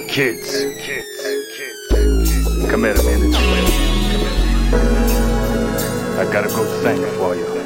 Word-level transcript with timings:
kids. 0.00 0.64
Kids. 0.78 1.06
Kids. 1.56 2.70
Come 2.70 2.84
here 2.84 2.94
a 2.94 3.02
minute. 3.02 3.36
I 6.18 6.24
gotta 6.32 6.48
go 6.48 6.64
thank 6.82 7.00
for 7.16 7.34
you. 7.36 7.61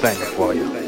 thing 0.00 0.16
for 0.36 0.54
you. 0.54 0.87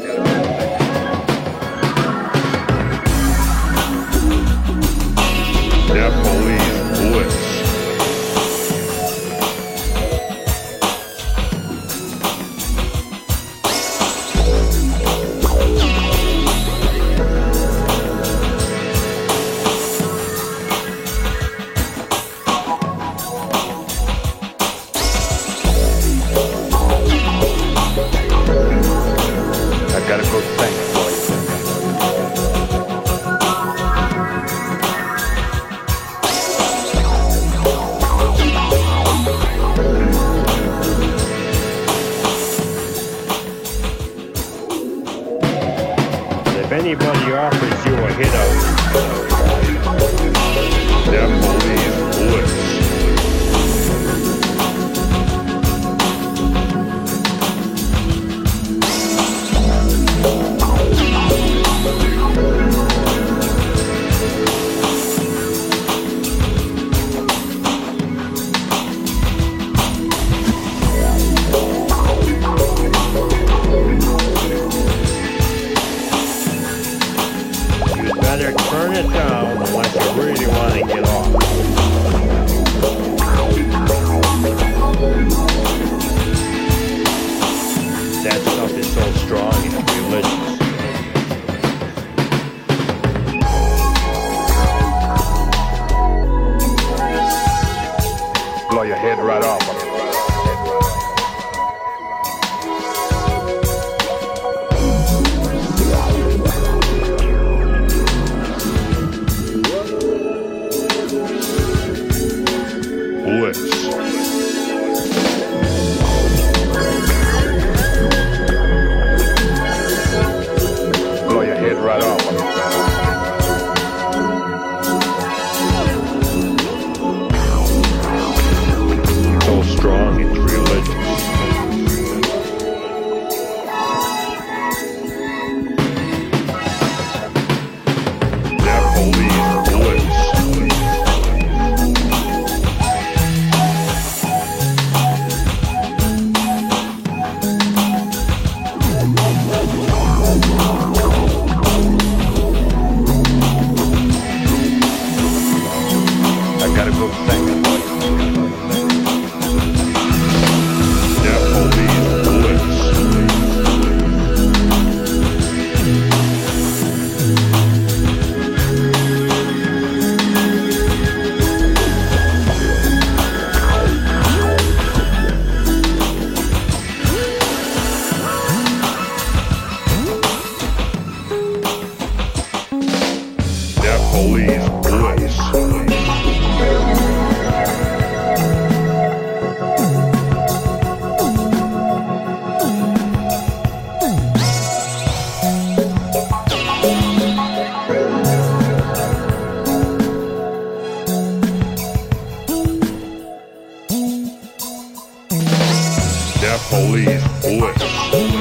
Police 206.69 207.23
Blitz. 207.41 208.40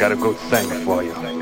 Gotta 0.00 0.16
go 0.16 0.32
sing 0.32 0.66
for 0.86 1.02
you. 1.02 1.39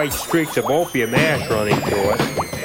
White 0.00 0.14
streaks 0.14 0.56
of 0.56 0.64
opium 0.70 1.14
ash 1.14 1.50
running 1.50 1.76
through 1.82 2.12
it. 2.14 2.60